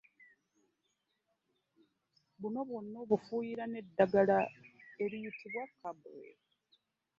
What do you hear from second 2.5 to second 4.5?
bwonna obufuuyira n’eddagala